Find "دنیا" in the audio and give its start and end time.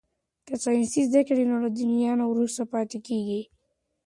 1.79-2.11